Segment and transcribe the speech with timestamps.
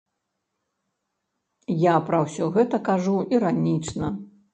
[1.83, 4.11] Я пра ўсё гэта кажу іранічна.